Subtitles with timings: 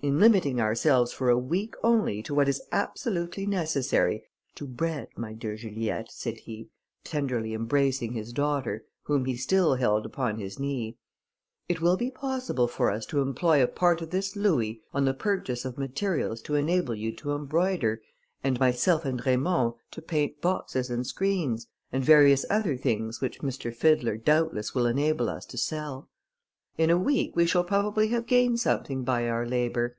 [0.00, 4.22] In limiting ourselves for a week only to what is absolutely necessary,
[4.54, 6.70] to bread, my dear Juliette," said he,
[7.02, 10.96] tenderly embracing his daughter, whom he still held upon his knee,
[11.68, 15.12] "it will be possible for us to employ a part of this louis on the
[15.12, 18.00] purchase of materials to enable you to embroider,
[18.44, 23.50] and myself and Raymond to paint boxes and screens, and various other things which M.
[23.50, 26.08] Fiddler doubtless will enable us to sell.
[26.76, 29.96] In a week we shall probably have gained something by our labour.